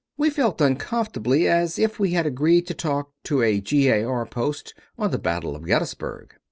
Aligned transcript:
We 0.17 0.31
felt 0.31 0.61
uncomfortably 0.61 1.47
as 1.47 1.77
if 1.77 1.99
we 1.99 2.13
had 2.13 2.25
agreed 2.25 2.65
to 2.65 2.73
talk 2.73 3.11
to 3.25 3.43
a 3.43 3.61
G. 3.61 3.89
A. 3.89 4.03
R. 4.03 4.25
Post 4.25 4.73
on 4.97 5.11
the 5.11 5.19
Battle 5.19 5.55
of 5.55 5.63
Gettysburg. 5.63 6.33